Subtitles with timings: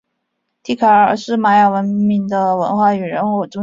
[0.63, 3.59] 蒂卡尔是玛雅文明的文化和人口中心之一。